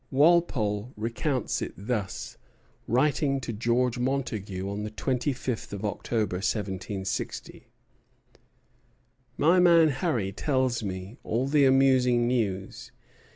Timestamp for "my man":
9.37-9.89